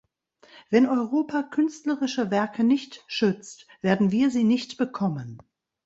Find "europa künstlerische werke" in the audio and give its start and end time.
0.87-2.63